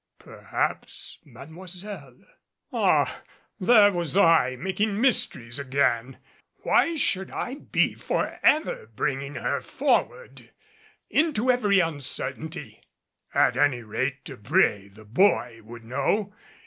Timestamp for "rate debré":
13.83-14.91